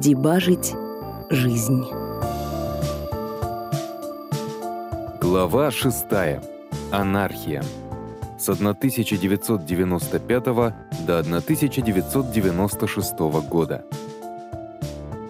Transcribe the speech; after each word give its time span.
Дебажить 0.00 0.74
жизнь. 1.28 1.84
Глава 5.20 5.72
6. 5.72 6.04
Анархия. 6.92 7.64
С 8.38 8.48
1995 8.48 10.44
до 10.44 11.18
1996 11.18 13.18
года. 13.48 13.84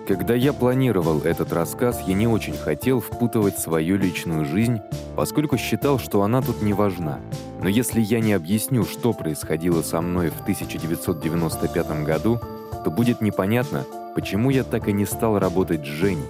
Когда 0.07 0.35
я 0.35 0.53
планировал 0.53 1.21
этот 1.21 1.55
рассказ, 1.55 2.03
я 2.07 2.13
не 2.13 2.27
очень 2.27 2.59
хотел 2.59 3.01
впутывать 3.01 3.59
свою 3.59 3.97
личную 3.97 4.45
жизнь, 4.45 4.83
поскольку 5.17 5.57
считал, 5.57 5.99
что 5.99 6.25
она 6.25 6.43
тут 6.43 6.61
не 6.61 6.75
важна. 6.75 7.21
Но 7.63 7.71
если 7.71 8.03
я 8.03 8.21
не 8.21 8.35
объясню, 8.35 8.85
что 8.85 9.15
происходило 9.15 9.81
со 9.81 10.03
мной 10.03 10.29
в 10.29 10.43
1995 10.43 12.05
году, 12.05 12.39
то 12.85 12.91
будет 12.91 13.23
непонятно, 13.23 13.87
почему 14.19 14.51
я 14.51 14.65
так 14.65 14.89
и 14.89 14.93
не 14.93 15.07
стал 15.07 15.39
работать 15.39 15.87
с 15.87 15.89
Женей, 15.89 16.27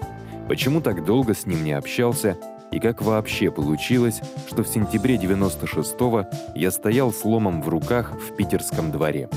почему 0.47 0.83
так 0.83 1.07
долго 1.07 1.33
с 1.33 1.47
ним 1.47 1.65
не 1.65 1.73
общался 1.73 2.37
и 2.71 2.81
как 2.81 3.01
вообще 3.01 3.51
получилось, 3.51 4.21
что 4.47 4.63
в 4.63 4.69
сентябре 4.69 5.17
96-го 5.17 6.27
я 6.55 6.71
стоял 6.71 7.15
с 7.15 7.25
ломом 7.25 7.63
в 7.63 7.71
руках 7.71 8.13
в 8.13 8.37
питерском 8.37 8.93
дворе. 8.93 9.31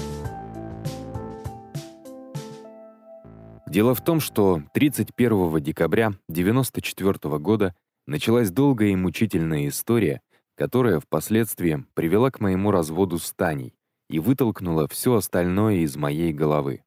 Дело 3.67 3.95
в 3.95 4.01
том, 4.01 4.19
что 4.19 4.61
31 4.73 5.63
декабря 5.63 6.07
1994 6.07 7.37
года 7.37 7.73
началась 8.05 8.51
долгая 8.51 8.89
и 8.89 8.97
мучительная 8.97 9.69
история, 9.69 10.19
которая 10.55 10.99
впоследствии 10.99 11.85
привела 11.93 12.31
к 12.31 12.41
моему 12.41 12.71
разводу 12.71 13.17
с 13.17 13.31
Таней 13.31 13.73
и 14.09 14.19
вытолкнула 14.19 14.89
все 14.89 15.15
остальное 15.15 15.75
из 15.75 15.95
моей 15.95 16.33
головы. 16.33 16.81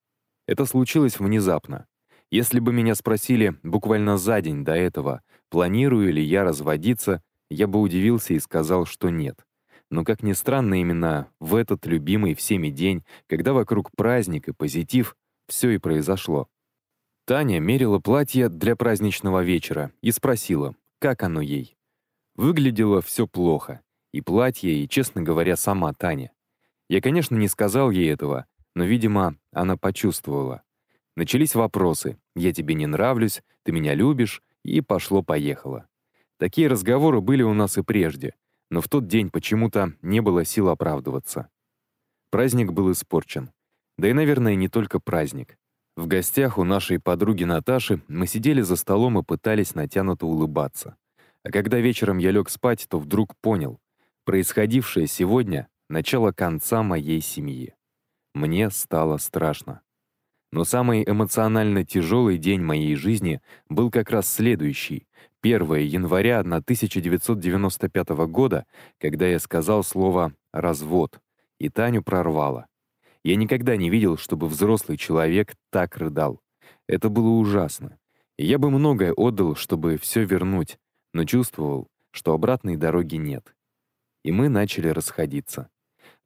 Это 0.46 0.66
случилось 0.66 1.18
внезапно. 1.18 1.86
Если 2.30 2.58
бы 2.58 2.72
меня 2.72 2.94
спросили 2.94 3.54
буквально 3.62 4.18
за 4.18 4.40
день 4.40 4.64
до 4.64 4.72
этого, 4.72 5.22
планирую 5.50 6.12
ли 6.12 6.22
я 6.22 6.44
разводиться, 6.44 7.22
я 7.50 7.66
бы 7.66 7.80
удивился 7.80 8.34
и 8.34 8.40
сказал, 8.40 8.86
что 8.86 9.10
нет. 9.10 9.46
Но, 9.90 10.04
как 10.04 10.22
ни 10.22 10.32
странно, 10.32 10.80
именно 10.80 11.28
в 11.38 11.54
этот 11.54 11.86
любимый 11.86 12.34
всеми 12.34 12.68
день, 12.68 13.04
когда 13.28 13.52
вокруг 13.52 13.90
праздник 13.96 14.48
и 14.48 14.52
позитив, 14.52 15.16
все 15.46 15.70
и 15.70 15.78
произошло. 15.78 16.48
Таня 17.26 17.60
мерила 17.60 17.98
платье 17.98 18.48
для 18.48 18.76
праздничного 18.76 19.42
вечера 19.42 19.92
и 20.02 20.10
спросила, 20.10 20.74
как 20.98 21.22
оно 21.22 21.40
ей. 21.40 21.76
Выглядело 22.34 23.00
все 23.00 23.26
плохо. 23.26 23.80
И 24.12 24.20
платье, 24.20 24.72
и, 24.72 24.88
честно 24.88 25.22
говоря, 25.22 25.56
сама 25.56 25.92
Таня. 25.92 26.32
Я, 26.88 27.00
конечно, 27.00 27.36
не 27.36 27.48
сказал 27.48 27.90
ей 27.90 28.12
этого, 28.12 28.46
но, 28.74 28.84
видимо, 28.84 29.36
она 29.52 29.76
почувствовала. 29.76 30.62
Начались 31.16 31.54
вопросы 31.54 32.18
«я 32.34 32.52
тебе 32.52 32.74
не 32.74 32.86
нравлюсь», 32.86 33.42
«ты 33.62 33.72
меня 33.72 33.94
любишь» 33.94 34.42
и 34.64 34.80
пошло-поехало. 34.80 35.86
Такие 36.38 36.68
разговоры 36.68 37.20
были 37.20 37.42
у 37.42 37.54
нас 37.54 37.78
и 37.78 37.82
прежде, 37.82 38.34
но 38.70 38.80
в 38.80 38.88
тот 38.88 39.06
день 39.06 39.30
почему-то 39.30 39.92
не 40.02 40.20
было 40.20 40.44
сил 40.44 40.68
оправдываться. 40.68 41.48
Праздник 42.30 42.72
был 42.72 42.90
испорчен. 42.90 43.50
Да 43.96 44.08
и, 44.08 44.12
наверное, 44.12 44.56
не 44.56 44.68
только 44.68 44.98
праздник. 44.98 45.56
В 45.96 46.08
гостях 46.08 46.58
у 46.58 46.64
нашей 46.64 46.98
подруги 46.98 47.44
Наташи 47.44 48.02
мы 48.08 48.26
сидели 48.26 48.62
за 48.62 48.74
столом 48.74 49.18
и 49.18 49.22
пытались 49.22 49.76
натянуто 49.76 50.26
улыбаться. 50.26 50.96
А 51.44 51.50
когда 51.52 51.78
вечером 51.78 52.18
я 52.18 52.32
лег 52.32 52.50
спать, 52.50 52.86
то 52.88 52.98
вдруг 52.98 53.36
понял, 53.36 53.78
происходившее 54.24 55.06
сегодня— 55.06 55.68
начало 55.88 56.32
конца 56.32 56.82
моей 56.82 57.20
семьи. 57.20 57.74
Мне 58.34 58.70
стало 58.70 59.18
страшно. 59.18 59.80
Но 60.50 60.64
самый 60.64 61.04
эмоционально 61.04 61.84
тяжелый 61.84 62.36
день 62.38 62.60
моей 62.60 62.94
жизни 62.96 63.40
был 63.68 63.90
как 63.90 64.10
раз 64.10 64.28
следующий, 64.28 65.06
1 65.42 65.74
января 65.76 66.40
1995 66.40 68.08
года, 68.28 68.66
когда 68.98 69.26
я 69.26 69.38
сказал 69.38 69.84
слово 69.84 70.32
«развод», 70.52 71.20
и 71.58 71.68
Таню 71.68 72.02
прорвало. 72.02 72.66
Я 73.22 73.36
никогда 73.36 73.76
не 73.76 73.88
видел, 73.88 74.16
чтобы 74.16 74.48
взрослый 74.48 74.98
человек 74.98 75.54
так 75.70 75.96
рыдал. 75.96 76.40
Это 76.88 77.08
было 77.08 77.30
ужасно. 77.30 77.98
Я 78.36 78.58
бы 78.58 78.70
многое 78.70 79.12
отдал, 79.12 79.54
чтобы 79.54 79.96
все 79.96 80.24
вернуть, 80.24 80.78
но 81.12 81.24
чувствовал, 81.24 81.88
что 82.10 82.32
обратной 82.32 82.76
дороги 82.76 83.16
нет. 83.16 83.54
И 84.24 84.32
мы 84.32 84.48
начали 84.48 84.88
расходиться. 84.88 85.68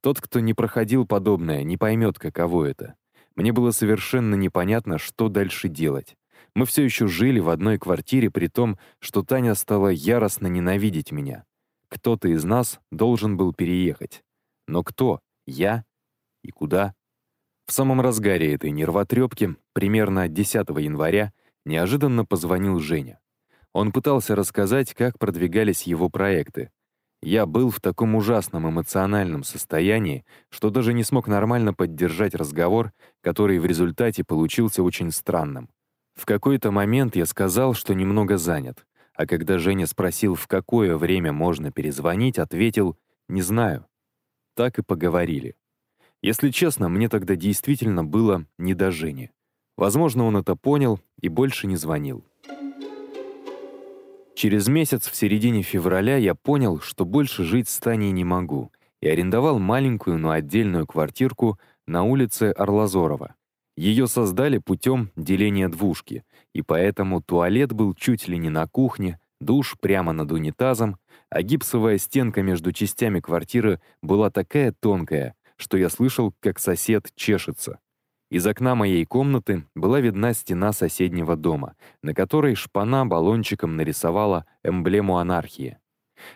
Тот, 0.00 0.20
кто 0.20 0.40
не 0.40 0.54
проходил 0.54 1.06
подобное, 1.06 1.64
не 1.64 1.76
поймет, 1.76 2.18
каково 2.18 2.66
это. 2.66 2.94
Мне 3.34 3.52
было 3.52 3.70
совершенно 3.70 4.34
непонятно, 4.34 4.98
что 4.98 5.28
дальше 5.28 5.68
делать. 5.68 6.16
Мы 6.54 6.66
все 6.66 6.82
еще 6.84 7.06
жили 7.06 7.40
в 7.40 7.48
одной 7.48 7.78
квартире, 7.78 8.30
при 8.30 8.48
том, 8.48 8.78
что 9.00 9.22
Таня 9.22 9.54
стала 9.54 9.88
яростно 9.88 10.46
ненавидеть 10.46 11.12
меня. 11.12 11.44
Кто-то 11.88 12.28
из 12.28 12.44
нас 12.44 12.80
должен 12.90 13.36
был 13.36 13.52
переехать. 13.52 14.22
Но 14.66 14.82
кто? 14.82 15.20
Я 15.46 15.84
и 16.42 16.50
куда. 16.50 16.94
В 17.66 17.72
самом 17.72 18.00
разгаре 18.00 18.54
этой 18.54 18.70
нервотрепки, 18.70 19.56
примерно 19.72 20.28
10 20.28 20.68
января, 20.78 21.32
неожиданно 21.64 22.24
позвонил 22.24 22.78
Женя. 22.78 23.20
Он 23.72 23.92
пытался 23.92 24.34
рассказать, 24.34 24.94
как 24.94 25.18
продвигались 25.18 25.82
его 25.82 26.08
проекты. 26.08 26.70
Я 27.20 27.46
был 27.46 27.70
в 27.70 27.80
таком 27.80 28.14
ужасном 28.14 28.68
эмоциональном 28.68 29.42
состоянии, 29.42 30.24
что 30.50 30.70
даже 30.70 30.92
не 30.92 31.02
смог 31.02 31.26
нормально 31.26 31.74
поддержать 31.74 32.34
разговор, 32.34 32.92
который 33.22 33.58
в 33.58 33.66
результате 33.66 34.22
получился 34.22 34.82
очень 34.82 35.10
странным. 35.10 35.68
В 36.14 36.26
какой-то 36.26 36.70
момент 36.70 37.16
я 37.16 37.26
сказал, 37.26 37.74
что 37.74 37.94
немного 37.94 38.38
занят, 38.38 38.86
а 39.14 39.26
когда 39.26 39.58
Женя 39.58 39.86
спросил, 39.86 40.36
в 40.36 40.46
какое 40.46 40.96
время 40.96 41.32
можно 41.32 41.72
перезвонить, 41.72 42.38
ответил 42.38 42.96
«не 43.28 43.42
знаю». 43.42 43.86
Так 44.54 44.78
и 44.78 44.82
поговорили. 44.82 45.56
Если 46.22 46.50
честно, 46.50 46.88
мне 46.88 47.08
тогда 47.08 47.34
действительно 47.34 48.04
было 48.04 48.46
не 48.58 48.74
до 48.74 48.90
Жени. 48.90 49.30
Возможно, 49.76 50.24
он 50.24 50.36
это 50.36 50.56
понял 50.56 51.00
и 51.20 51.28
больше 51.28 51.66
не 51.66 51.76
звонил. 51.76 52.24
Через 54.38 54.68
месяц, 54.68 55.08
в 55.08 55.16
середине 55.16 55.62
февраля, 55.62 56.16
я 56.16 56.36
понял, 56.36 56.78
что 56.78 57.04
больше 57.04 57.42
жить 57.42 57.68
с 57.68 57.80
Таней 57.80 58.12
не 58.12 58.22
могу, 58.22 58.70
и 59.02 59.08
арендовал 59.08 59.58
маленькую, 59.58 60.16
но 60.16 60.30
отдельную 60.30 60.86
квартирку 60.86 61.58
на 61.88 62.04
улице 62.04 62.52
Орлазорова. 62.56 63.34
Ее 63.76 64.06
создали 64.06 64.58
путем 64.58 65.10
деления 65.16 65.68
двушки, 65.68 66.22
и 66.54 66.62
поэтому 66.62 67.20
туалет 67.20 67.72
был 67.72 67.94
чуть 67.94 68.28
ли 68.28 68.38
не 68.38 68.48
на 68.48 68.68
кухне, 68.68 69.18
душ 69.40 69.74
прямо 69.80 70.12
над 70.12 70.30
унитазом, 70.30 70.98
а 71.30 71.42
гипсовая 71.42 71.98
стенка 71.98 72.40
между 72.40 72.70
частями 72.70 73.18
квартиры 73.18 73.80
была 74.02 74.30
такая 74.30 74.72
тонкая, 74.78 75.34
что 75.56 75.76
я 75.76 75.88
слышал, 75.88 76.32
как 76.38 76.60
сосед 76.60 77.08
чешется. 77.16 77.80
Из 78.30 78.46
окна 78.46 78.74
моей 78.74 79.06
комнаты 79.06 79.64
была 79.74 80.00
видна 80.00 80.34
стена 80.34 80.72
соседнего 80.72 81.34
дома, 81.34 81.76
на 82.02 82.12
которой 82.12 82.54
шпана 82.54 83.06
баллончиком 83.06 83.76
нарисовала 83.76 84.44
эмблему 84.62 85.16
анархии. 85.18 85.78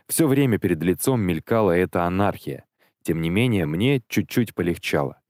Все 0.09 0.27
время 0.27 0.59
перед 0.59 0.83
лицом 0.83 1.21
мелькала 1.21 1.73
эта 1.73 2.05
анархия. 2.05 2.65
Тем 3.03 3.21
не 3.21 3.29
менее, 3.29 3.67
мне 3.67 4.03
чуть-чуть 4.09 4.55
полегчало. 4.55 5.21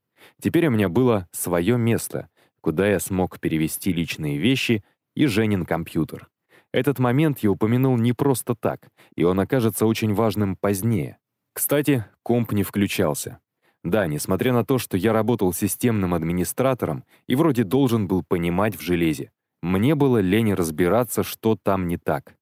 Теперь 0.41 0.67
у 0.67 0.71
меня 0.71 0.87
было 0.87 1.27
свое 1.31 1.77
место, 1.77 2.29
куда 2.61 2.87
я 2.87 2.99
смог 2.99 3.39
перевести 3.39 3.91
личные 3.91 4.37
вещи 4.37 4.85
и 5.15 5.25
Женин 5.25 5.65
компьютер. 5.65 6.29
Этот 6.71 6.97
момент 6.97 7.39
я 7.39 7.51
упомянул 7.51 7.97
не 7.97 8.13
просто 8.13 8.55
так, 8.55 8.87
и 9.15 9.23
он 9.23 9.39
окажется 9.39 9.85
очень 9.85 10.13
важным 10.13 10.55
позднее. 10.55 11.17
Кстати, 11.53 12.05
комп 12.23 12.51
не 12.53 12.63
включался. 12.63 13.39
Да, 13.83 14.07
несмотря 14.07 14.53
на 14.53 14.63
то, 14.63 14.77
что 14.77 14.95
я 14.97 15.11
работал 15.11 15.51
системным 15.53 16.13
администратором 16.13 17.03
и 17.27 17.35
вроде 17.35 17.63
должен 17.63 18.07
был 18.07 18.23
понимать 18.23 18.75
в 18.77 18.81
железе, 18.81 19.31
мне 19.61 19.95
было 19.95 20.19
лень 20.19 20.53
разбираться, 20.53 21.23
что 21.23 21.57
там 21.61 21.87
не 21.87 21.97
так. 21.97 22.35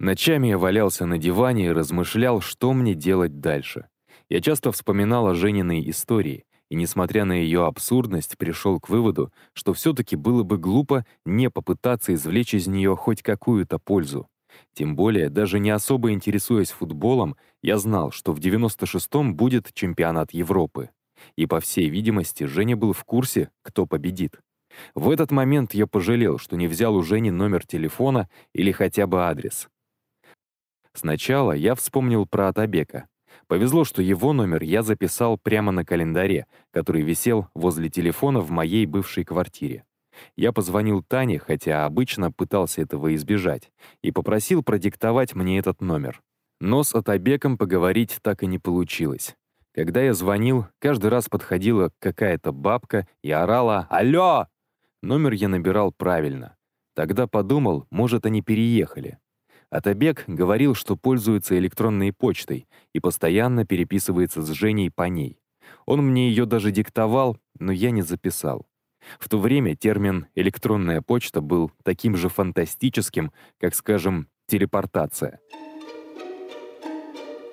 Ночами 0.00 0.48
я 0.48 0.58
валялся 0.58 1.06
на 1.06 1.16
диване 1.16 1.66
и 1.66 1.70
размышлял, 1.72 2.40
что 2.40 2.72
мне 2.72 2.94
делать 2.94 3.40
дальше. 3.40 3.86
Я 4.28 4.40
часто 4.40 4.72
вспоминал 4.72 5.28
о 5.28 5.34
Жениной 5.34 5.88
истории, 5.88 6.44
и, 6.70 6.74
несмотря 6.74 7.24
на 7.24 7.32
ее 7.32 7.66
абсурдность, 7.66 8.36
пришел 8.36 8.80
к 8.80 8.88
выводу, 8.88 9.32
что 9.52 9.74
все-таки 9.74 10.16
было 10.16 10.42
бы 10.42 10.58
глупо 10.58 11.04
не 11.24 11.50
попытаться 11.50 12.14
извлечь 12.14 12.54
из 12.54 12.66
нее 12.66 12.96
хоть 12.96 13.22
какую-то 13.22 13.78
пользу. 13.78 14.26
Тем 14.74 14.96
более, 14.96 15.28
даже 15.28 15.58
не 15.58 15.70
особо 15.70 16.12
интересуясь 16.12 16.70
футболом, 16.70 17.36
я 17.62 17.78
знал, 17.78 18.10
что 18.10 18.32
в 18.32 18.38
96-м 18.38 19.34
будет 19.34 19.72
чемпионат 19.74 20.32
Европы. 20.32 20.90
И, 21.36 21.46
по 21.46 21.60
всей 21.60 21.88
видимости, 21.88 22.44
Женя 22.44 22.76
был 22.76 22.92
в 22.92 23.04
курсе, 23.04 23.50
кто 23.62 23.86
победит. 23.86 24.40
В 24.94 25.10
этот 25.10 25.30
момент 25.30 25.74
я 25.74 25.86
пожалел, 25.86 26.38
что 26.38 26.56
не 26.56 26.66
взял 26.66 26.96
у 26.96 27.02
Жени 27.02 27.30
номер 27.30 27.66
телефона 27.66 28.28
или 28.54 28.72
хотя 28.72 29.06
бы 29.06 29.24
адрес. 29.24 29.68
Сначала 30.94 31.52
я 31.52 31.74
вспомнил 31.74 32.26
про 32.26 32.48
Атабека. 32.48 33.08
Повезло, 33.46 33.84
что 33.84 34.02
его 34.02 34.32
номер 34.32 34.62
я 34.62 34.82
записал 34.82 35.38
прямо 35.38 35.72
на 35.72 35.84
календаре, 35.84 36.46
который 36.70 37.02
висел 37.02 37.48
возле 37.54 37.88
телефона 37.88 38.40
в 38.40 38.50
моей 38.50 38.86
бывшей 38.86 39.24
квартире. 39.24 39.84
Я 40.36 40.52
позвонил 40.52 41.02
Тане, 41.02 41.38
хотя 41.38 41.86
обычно 41.86 42.30
пытался 42.30 42.82
этого 42.82 43.14
избежать, 43.14 43.70
и 44.02 44.10
попросил 44.10 44.62
продиктовать 44.62 45.34
мне 45.34 45.58
этот 45.58 45.80
номер. 45.80 46.22
Но 46.60 46.82
с 46.82 46.94
Атабеком 46.94 47.58
поговорить 47.58 48.18
так 48.22 48.42
и 48.42 48.46
не 48.46 48.58
получилось. 48.58 49.36
Когда 49.74 50.02
я 50.02 50.12
звонил, 50.12 50.66
каждый 50.78 51.08
раз 51.08 51.28
подходила 51.28 51.90
какая-то 51.98 52.52
бабка 52.52 53.08
и 53.22 53.30
орала 53.30 53.86
«Алло!». 53.90 54.46
Номер 55.02 55.32
я 55.32 55.48
набирал 55.48 55.92
правильно. 55.92 56.56
Тогда 56.94 57.26
подумал, 57.26 57.86
может, 57.90 58.26
они 58.26 58.42
переехали. 58.42 59.18
Атабек 59.70 60.24
говорил, 60.26 60.74
что 60.74 60.96
пользуется 60.96 61.56
электронной 61.56 62.12
почтой 62.12 62.68
и 62.92 63.00
постоянно 63.00 63.64
переписывается 63.64 64.42
с 64.42 64.50
Женей 64.50 64.90
по 64.90 65.04
ней. 65.04 65.40
Он 65.86 66.06
мне 66.06 66.28
ее 66.28 66.44
даже 66.44 66.70
диктовал, 66.70 67.38
но 67.58 67.72
я 67.72 67.90
не 67.90 68.02
записал. 68.02 68.66
В 69.18 69.28
то 69.28 69.38
время 69.38 69.74
термин 69.74 70.26
«электронная 70.34 71.02
почта» 71.02 71.40
был 71.40 71.70
таким 71.82 72.16
же 72.16 72.28
фантастическим, 72.28 73.32
как, 73.58 73.74
скажем, 73.74 74.28
телепортация. 74.46 75.40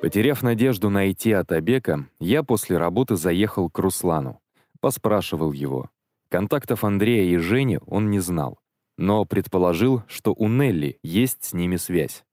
Потеряв 0.01 0.41
надежду 0.41 0.89
найти 0.89 1.33
Атабека, 1.33 2.07
я 2.19 2.43
после 2.43 2.77
работы 2.77 3.15
заехал 3.15 3.69
к 3.69 3.79
Руслану. 3.79 4.39
Поспрашивал 4.79 5.51
его. 5.51 5.89
Контактов 6.29 6.83
Андрея 6.83 7.33
и 7.33 7.37
Жени 7.37 7.79
он 7.85 8.09
не 8.09 8.19
знал, 8.19 8.59
но 8.97 9.25
предположил, 9.25 10.03
что 10.07 10.33
у 10.33 10.47
Нелли 10.47 10.99
есть 11.03 11.43
с 11.43 11.53
ними 11.53 11.75
связь. 11.75 12.23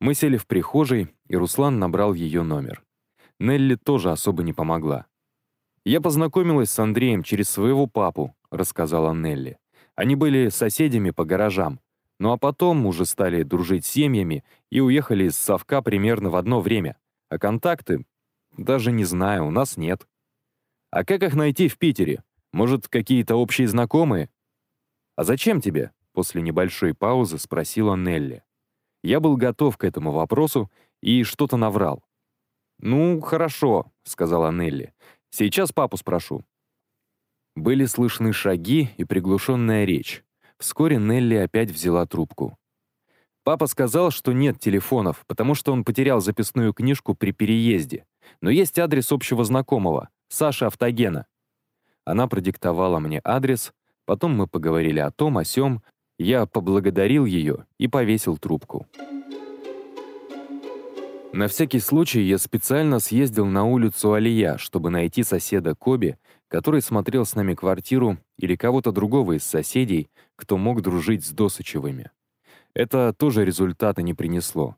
Мы 0.00 0.14
сели 0.14 0.36
в 0.36 0.46
прихожей, 0.46 1.08
и 1.28 1.36
Руслан 1.36 1.78
набрал 1.78 2.14
ее 2.14 2.42
номер. 2.42 2.84
Нелли 3.38 3.76
тоже 3.76 4.10
особо 4.10 4.42
не 4.42 4.52
помогла. 4.52 5.06
«Я 5.84 6.00
познакомилась 6.00 6.70
с 6.70 6.78
Андреем 6.78 7.22
через 7.22 7.48
своего 7.48 7.86
папу»,— 7.86 8.34
рассказала 8.50 9.12
Нелли. 9.12 9.58
«Они 9.94 10.14
были 10.14 10.48
соседями 10.48 11.10
по 11.10 11.24
гаражам. 11.24 11.80
Ну 12.18 12.32
а 12.32 12.38
потом 12.38 12.86
уже 12.86 13.04
стали 13.04 13.42
дружить 13.42 13.84
с 13.84 13.90
семьями 13.90 14.44
и 14.70 14.80
уехали 14.80 15.24
из 15.24 15.36
Совка 15.36 15.82
примерно 15.82 16.30
в 16.30 16.36
одно 16.36 16.60
время. 16.60 16.96
А 17.28 17.38
контакты? 17.38 18.04
Даже 18.56 18.90
не 18.90 19.04
знаю, 19.04 19.46
у 19.46 19.50
нас 19.50 19.76
нет. 19.76 20.06
А 20.90 21.04
как 21.04 21.22
их 21.22 21.34
найти 21.34 21.68
в 21.68 21.78
Питере? 21.78 22.24
Может, 22.52 22.88
какие-то 22.88 23.36
общие 23.36 23.68
знакомые? 23.68 24.30
А 25.16 25.24
зачем 25.24 25.60
тебе? 25.60 25.92
После 26.12 26.42
небольшой 26.42 26.94
паузы 26.94 27.38
спросила 27.38 27.94
Нелли. 27.94 28.42
Я 29.04 29.20
был 29.20 29.36
готов 29.36 29.76
к 29.76 29.84
этому 29.84 30.10
вопросу 30.10 30.70
и 31.00 31.22
что-то 31.22 31.56
наврал. 31.56 32.02
«Ну, 32.80 33.20
хорошо»,— 33.20 33.92
сказала 34.04 34.50
Нелли. 34.50 34.92
«Сейчас 35.30 35.72
папу 35.72 35.96
спрошу». 35.96 36.44
Были 37.58 37.86
слышны 37.86 38.32
шаги 38.32 38.90
и 38.98 39.04
приглушенная 39.04 39.84
речь. 39.84 40.22
Вскоре 40.60 40.96
Нелли 40.96 41.34
опять 41.34 41.72
взяла 41.72 42.06
трубку. 42.06 42.56
Папа 43.42 43.66
сказал, 43.66 44.12
что 44.12 44.32
нет 44.32 44.60
телефонов, 44.60 45.24
потому 45.26 45.56
что 45.56 45.72
он 45.72 45.82
потерял 45.82 46.20
записную 46.20 46.72
книжку 46.72 47.16
при 47.16 47.32
переезде. 47.32 48.04
Но 48.40 48.48
есть 48.48 48.78
адрес 48.78 49.10
общего 49.10 49.42
знакомого, 49.42 50.08
Саши 50.28 50.66
Автогена. 50.66 51.26
Она 52.04 52.28
продиктовала 52.28 53.00
мне 53.00 53.20
адрес, 53.24 53.72
потом 54.06 54.36
мы 54.36 54.46
поговорили 54.46 55.00
о 55.00 55.10
том, 55.10 55.36
о 55.36 55.44
сём, 55.44 55.82
я 56.16 56.46
поблагодарил 56.46 57.24
ее 57.24 57.66
и 57.76 57.88
повесил 57.88 58.38
трубку. 58.38 58.86
На 61.32 61.48
всякий 61.48 61.80
случай 61.80 62.22
я 62.22 62.38
специально 62.38 63.00
съездил 63.00 63.46
на 63.46 63.64
улицу 63.64 64.12
Алия, 64.12 64.58
чтобы 64.58 64.90
найти 64.90 65.24
соседа 65.24 65.74
Коби, 65.74 66.16
который 66.48 66.82
смотрел 66.82 67.24
с 67.24 67.34
нами 67.34 67.54
квартиру, 67.54 68.18
или 68.38 68.56
кого-то 68.56 68.92
другого 68.92 69.36
из 69.36 69.44
соседей, 69.44 70.10
кто 70.36 70.56
мог 70.56 70.82
дружить 70.82 71.24
с 71.24 71.30
Досычевыми. 71.30 72.10
Это 72.74 73.12
тоже 73.12 73.44
результата 73.44 74.02
не 74.02 74.14
принесло. 74.14 74.76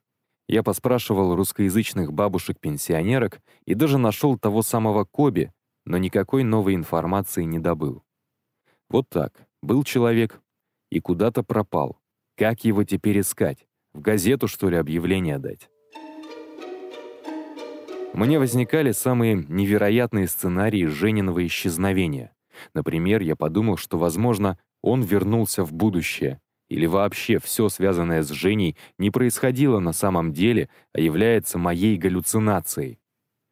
Я 0.48 0.62
поспрашивал 0.62 1.36
русскоязычных 1.36 2.12
бабушек-пенсионерок 2.12 3.40
и 3.66 3.74
даже 3.74 3.98
нашел 3.98 4.36
того 4.36 4.62
самого 4.62 5.04
Коби, 5.04 5.52
но 5.84 5.96
никакой 5.96 6.42
новой 6.42 6.74
информации 6.74 7.44
не 7.44 7.58
добыл. 7.58 8.02
Вот 8.88 9.08
так. 9.08 9.46
Был 9.62 9.84
человек 9.84 10.40
и 10.90 10.98
куда-то 11.00 11.42
пропал. 11.42 11.98
Как 12.36 12.64
его 12.64 12.84
теперь 12.84 13.20
искать? 13.20 13.66
В 13.92 14.00
газету, 14.00 14.48
что 14.48 14.68
ли, 14.70 14.76
объявление 14.76 15.38
дать? 15.38 15.70
Мне 18.12 18.38
возникали 18.38 18.90
самые 18.90 19.44
невероятные 19.48 20.26
сценарии 20.26 20.86
Жениного 20.86 21.46
исчезновения. 21.46 22.32
Например, 22.74 23.22
я 23.22 23.36
подумал, 23.36 23.76
что, 23.76 23.98
возможно, 23.98 24.58
он 24.82 25.02
вернулся 25.02 25.64
в 25.64 25.72
будущее, 25.72 26.40
или 26.68 26.86
вообще 26.86 27.38
все 27.38 27.68
связанное 27.68 28.22
с 28.22 28.30
Женей 28.30 28.76
не 28.98 29.10
происходило 29.10 29.78
на 29.78 29.92
самом 29.92 30.32
деле, 30.32 30.68
а 30.92 31.00
является 31.00 31.58
моей 31.58 31.96
галлюцинацией. 31.96 32.98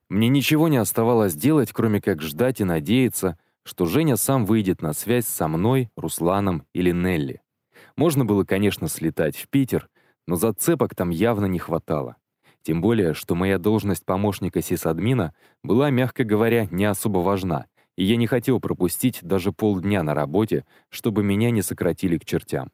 Мне 0.08 0.28
ничего 0.28 0.68
не 0.68 0.78
оставалось 0.78 1.34
делать, 1.34 1.72
кроме 1.72 2.00
как 2.00 2.22
ждать 2.22 2.60
и 2.60 2.64
надеяться, 2.64 3.38
что 3.64 3.86
Женя 3.86 4.16
сам 4.16 4.46
выйдет 4.46 4.82
на 4.82 4.92
связь 4.92 5.26
со 5.26 5.48
мной, 5.48 5.90
Русланом 5.96 6.64
или 6.72 6.90
Нелли. 6.90 7.42
Можно 7.96 8.24
было, 8.24 8.44
конечно, 8.44 8.88
слетать 8.88 9.36
в 9.36 9.48
Питер, 9.48 9.88
но 10.26 10.36
зацепок 10.36 10.94
там 10.94 11.10
явно 11.10 11.46
не 11.46 11.58
хватало. 11.58 12.16
Тем 12.68 12.82
более, 12.82 13.14
что 13.14 13.34
моя 13.34 13.56
должность 13.56 14.04
помощника 14.04 14.60
сисадмина 14.60 15.32
была, 15.62 15.88
мягко 15.88 16.22
говоря, 16.22 16.68
не 16.70 16.84
особо 16.84 17.20
важна, 17.20 17.64
и 17.96 18.04
я 18.04 18.16
не 18.16 18.26
хотел 18.26 18.60
пропустить 18.60 19.20
даже 19.22 19.52
полдня 19.52 20.02
на 20.02 20.12
работе, 20.12 20.66
чтобы 20.90 21.22
меня 21.22 21.50
не 21.50 21.62
сократили 21.62 22.18
к 22.18 22.26
чертям. 22.26 22.70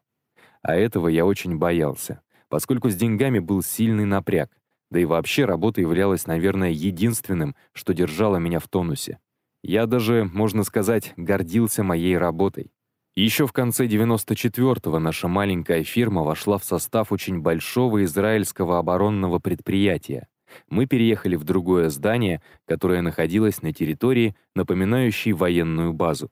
А 0.63 0.75
этого 0.75 1.07
я 1.07 1.25
очень 1.25 1.59
боялся, 1.59 2.23
поскольку 2.49 2.91
с 2.91 2.97
деньгами 2.97 3.39
был 3.39 3.63
сильный 3.63 4.05
напряг, 4.05 4.51
да 4.91 4.99
и 4.99 5.05
вообще 5.05 5.45
работа 5.45 5.81
являлась, 5.81 6.27
наверное, 6.27 6.71
единственным, 6.71 7.55
что 7.73 7.95
держало 7.95 8.39
меня 8.39 8.59
в 8.59 8.67
тонусе. 8.67 9.21
Я 9.63 9.87
даже, 9.87 10.25
можно 10.25 10.65
сказать, 10.65 11.13
гордился 11.17 11.85
моей 11.85 12.19
работой. 12.19 12.73
Еще 13.17 13.47
в 13.47 13.53
конце 13.53 13.87
94-го 13.87 14.99
наша 14.99 15.29
маленькая 15.29 15.85
фирма 15.85 16.23
вошла 16.23 16.59
в 16.59 16.65
состав 16.65 17.13
очень 17.13 17.41
большого 17.41 18.05
израильского 18.05 18.79
оборонного 18.79 19.39
предприятия, 19.39 20.27
мы 20.69 20.87
переехали 20.87 21.37
в 21.37 21.45
другое 21.45 21.89
здание, 21.91 22.43
которое 22.67 23.03
находилось 23.03 23.63
на 23.63 23.73
территории, 23.73 24.35
напоминающей 24.55 25.33
военную 25.33 25.93
базу. 25.93 26.31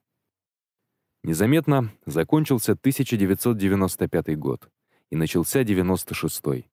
Незаметно 1.23 1.93
закончился 2.05 2.73
1995 2.73 4.39
год 4.39 4.69
и 5.11 5.17
начался 5.17 5.63
96-й. 5.63 6.69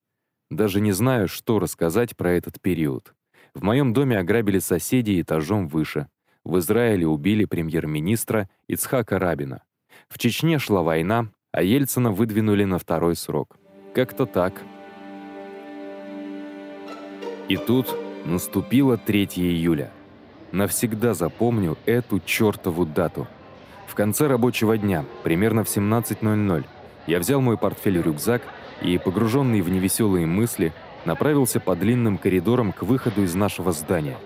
Даже 0.49 0.81
не 0.81 0.91
знаю, 0.91 1.27
что 1.27 1.59
рассказать 1.59 2.17
про 2.17 2.31
этот 2.31 2.59
период. 2.59 3.13
В 3.53 3.63
моем 3.63 3.93
доме 3.93 4.17
ограбили 4.17 4.59
соседей 4.59 5.21
этажом 5.21 5.67
выше. 5.67 6.07
В 6.43 6.57
Израиле 6.57 7.05
убили 7.05 7.45
премьер-министра 7.45 8.49
Ицхака 8.67 9.19
Рабина. 9.19 9.63
В 10.09 10.17
Чечне 10.17 10.59
шла 10.59 10.81
война, 10.81 11.27
а 11.51 11.61
Ельцина 11.61 12.11
выдвинули 12.11 12.63
на 12.65 12.79
второй 12.79 13.15
срок. 13.15 13.57
Как-то 13.93 14.25
так. 14.25 14.61
И 17.47 17.57
тут 17.57 17.95
наступило 18.25 18.97
3 18.97 19.25
июля. 19.35 19.91
Навсегда 20.51 21.13
запомню 21.13 21.77
эту 21.85 22.19
чертову 22.19 22.85
дату. 22.85 23.27
В 23.87 23.95
конце 23.95 24.27
рабочего 24.27 24.77
дня, 24.77 25.05
примерно 25.23 25.63
в 25.63 25.67
17.00, 25.67 26.63
я 27.07 27.19
взял 27.19 27.41
мой 27.41 27.57
портфель-рюкзак 27.57 28.41
и, 28.81 28.97
погруженный 28.97 29.61
в 29.61 29.69
невеселые 29.69 30.25
мысли, 30.25 30.73
направился 31.05 31.59
по 31.59 31.75
длинным 31.75 32.17
коридорам 32.17 32.71
к 32.71 32.83
выходу 32.83 33.23
из 33.23 33.35
нашего 33.35 33.71
здания. 33.71 34.17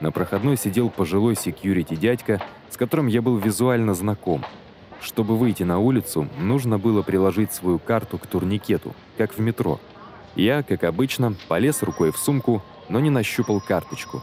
На 0.00 0.12
проходной 0.12 0.56
сидел 0.56 0.90
пожилой 0.90 1.36
секьюрити-дядька, 1.36 2.42
с 2.70 2.76
которым 2.76 3.06
я 3.06 3.22
был 3.22 3.36
визуально 3.36 3.94
знаком. 3.94 4.44
Чтобы 5.00 5.36
выйти 5.36 5.62
на 5.62 5.78
улицу, 5.78 6.28
нужно 6.38 6.78
было 6.78 7.02
приложить 7.02 7.52
свою 7.52 7.78
карту 7.78 8.18
к 8.18 8.26
турникету, 8.26 8.94
как 9.16 9.36
в 9.36 9.40
метро– 9.40 9.80
я, 10.36 10.62
как 10.62 10.84
обычно, 10.84 11.34
полез 11.48 11.82
рукой 11.82 12.12
в 12.12 12.18
сумку, 12.18 12.62
но 12.90 13.00
не 13.00 13.08
нащупал 13.08 13.60
карточку. 13.60 14.22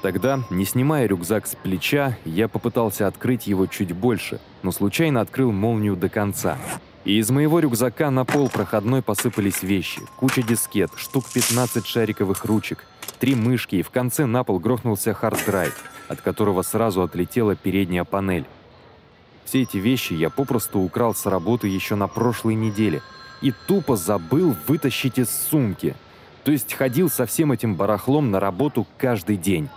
Тогда, 0.00 0.42
не 0.48 0.64
снимая 0.64 1.06
рюкзак 1.06 1.46
с 1.46 1.54
плеча, 1.54 2.16
я 2.24 2.48
попытался 2.48 3.06
открыть 3.06 3.46
его 3.46 3.66
чуть 3.66 3.92
больше, 3.92 4.40
но 4.62 4.72
случайно 4.72 5.20
открыл 5.20 5.52
молнию 5.52 5.96
до 5.96 6.08
конца. 6.08 6.56
И 7.04 7.18
из 7.18 7.30
моего 7.30 7.60
рюкзака 7.60 8.10
на 8.10 8.24
пол 8.24 8.48
проходной 8.48 9.02
посыпались 9.02 9.62
вещи. 9.62 10.00
Куча 10.16 10.42
дискет, 10.42 10.90
штук 10.96 11.26
15 11.30 11.86
шариковых 11.86 12.46
ручек, 12.46 12.86
три 13.18 13.34
мышки, 13.34 13.76
и 13.76 13.82
в 13.82 13.90
конце 13.90 14.24
на 14.24 14.44
пол 14.44 14.58
грохнулся 14.58 15.12
хард-драйв, 15.12 15.74
от 16.08 16.22
которого 16.22 16.62
сразу 16.62 17.02
отлетела 17.02 17.54
передняя 17.54 18.04
панель. 18.04 18.46
Все 19.44 19.62
эти 19.62 19.78
вещи 19.78 20.12
я 20.12 20.30
попросту 20.30 20.80
украл 20.80 21.14
с 21.14 21.26
работы 21.26 21.68
еще 21.68 21.94
на 21.94 22.08
прошлой 22.08 22.54
неделе– 22.54 23.02
и 23.40 23.52
тупо 23.66 23.96
забыл 23.96 24.54
вытащить 24.66 25.18
из 25.18 25.30
сумки. 25.30 25.94
То 26.44 26.52
есть 26.52 26.72
ходил 26.72 27.10
со 27.10 27.26
всем 27.26 27.52
этим 27.52 27.74
барахлом 27.74 28.30
на 28.30 28.40
работу 28.40 28.86
каждый 28.98 29.36
день. 29.36 29.68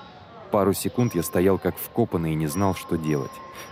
пару 0.52 0.74
секунд 0.74 1.16
я 1.16 1.24
стоял 1.24 1.58
как 1.58 1.76
вкопанный 1.78 2.34
и 2.34 2.36
не 2.36 2.48
знал, 2.48 2.76
что 2.76 2.96
делать. 2.96 3.32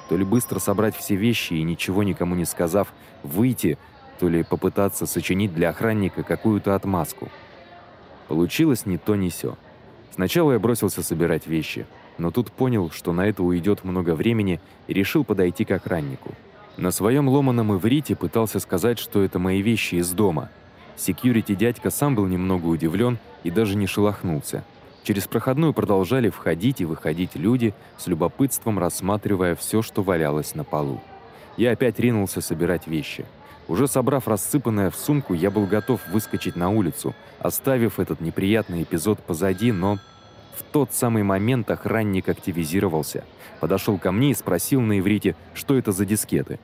То 0.10 0.18
ли 0.18 0.24
быстро 0.24 0.60
собрать 0.60 0.96
все 0.96 1.16
вещи 1.16 1.54
и, 1.54 1.64
ничего 1.64 2.04
никому 2.04 2.36
не 2.36 2.46
сказав, 2.46 2.92
выйти, 3.24 3.78
то 4.20 4.28
ли 4.28 4.44
попытаться 4.44 5.06
сочинить 5.06 5.54
для 5.54 5.70
охранника 5.70 6.24
какую-то 6.24 6.76
отмазку. 6.76 7.30
Получилось 8.28 8.86
ни 8.86 8.98
то, 8.98 9.16
ни 9.16 9.30
сё. 9.30 9.58
Сначала 10.14 10.54
я 10.54 10.60
бросился 10.60 11.04
собирать 11.04 11.48
вещи, 11.48 11.86
но 12.22 12.30
тут 12.30 12.52
понял, 12.52 12.92
что 12.92 13.14
на 13.14 13.28
это 13.28 13.42
уйдет 13.42 13.84
много 13.84 14.14
времени 14.14 14.62
и 14.88 14.94
решил 14.94 15.24
подойти 15.24 15.66
к 15.66 15.72
охраннику. 15.72 16.36
На 16.78 16.92
своем 16.92 17.28
ломаном 17.28 17.76
иврите 17.76 18.16
пытался 18.16 18.60
сказать, 18.60 19.00
что 19.00 19.24
это 19.24 19.40
мои 19.40 19.64
вещи 19.64 19.96
из 19.96 20.12
дома. 20.12 20.50
Секьюрити 20.96 21.56
дядька 21.56 21.90
сам 21.90 22.14
был 22.14 22.28
немного 22.28 22.68
удивлен 22.68 23.18
и 23.44 23.50
даже 23.50 23.76
не 23.76 23.88
шелохнулся. 23.88 24.64
Через 25.04 25.26
проходную 25.26 25.74
продолжали 25.74 26.30
входить 26.30 26.80
и 26.80 26.86
выходить 26.86 27.36
люди, 27.36 27.74
с 27.98 28.06
любопытством 28.06 28.78
рассматривая 28.78 29.56
все, 29.56 29.82
что 29.82 30.04
валялось 30.04 30.54
на 30.54 30.64
полу. 30.64 31.02
Я 31.58 31.72
опять 31.72 32.00
ринулся 32.00 32.40
собирать 32.40 32.86
вещи. 32.86 33.26
Уже 33.68 33.88
собрав 33.88 34.28
рассыпанное 34.28 34.92
в 34.92 34.96
сумку, 34.96 35.34
я 35.34 35.50
был 35.50 35.66
готов 35.66 36.02
выскочить 36.10 36.56
на 36.56 36.70
улицу, 36.70 37.16
оставив 37.40 38.00
этот 38.00 38.22
неприятный 38.22 38.84
эпизод 38.84 39.20
позади, 39.22 39.72
но 39.72 39.98
в 40.56 40.64
тот 40.64 40.94
самый 40.94 41.24
момент 41.24 41.70
охранник 41.72 42.30
активизировался, 42.30 43.24
подошел 43.60 43.98
ко 43.98 44.12
мне 44.12 44.32
и 44.32 44.36
спросил 44.36 44.82
на 44.82 45.00
иврите, 45.00 45.36
что 45.54 45.78
это 45.78 45.92
за 45.92 46.06
дискеты. 46.06 46.60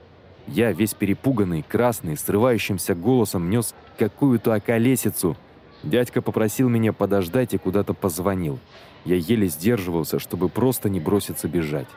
Я, 0.47 0.71
весь 0.71 0.93
перепуганный, 0.93 1.61
красный, 1.61 2.17
срывающимся 2.17 2.95
голосом 2.95 3.49
нес 3.49 3.75
какую-то 3.97 4.53
околесицу. 4.53 5.35
Дядька 5.83 6.21
попросил 6.21 6.69
меня 6.69 6.93
подождать 6.93 7.53
и 7.53 7.57
куда-то 7.57 7.93
позвонил. 7.93 8.59
Я 9.03 9.15
еле 9.15 9.47
сдерживался, 9.47 10.19
чтобы 10.19 10.49
просто 10.49 10.89
не 10.89 10.99
броситься 10.99 11.47
бежать. 11.47 11.87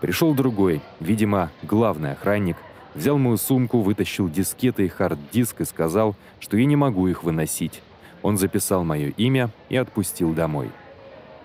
Пришел 0.00 0.34
другой, 0.34 0.80
видимо, 0.98 1.50
главный 1.62 2.12
охранник, 2.12 2.56
взял 2.94 3.18
мою 3.18 3.36
сумку, 3.36 3.80
вытащил 3.80 4.28
дискеты 4.28 4.86
и 4.86 4.88
хард-диск 4.88 5.60
и 5.60 5.64
сказал, 5.64 6.16
что 6.40 6.56
я 6.56 6.64
не 6.64 6.76
могу 6.76 7.06
их 7.06 7.22
выносить. 7.22 7.82
Он 8.22 8.38
записал 8.38 8.84
мое 8.84 9.10
имя 9.16 9.50
и 9.68 9.76
отпустил 9.76 10.32
домой. 10.34 10.70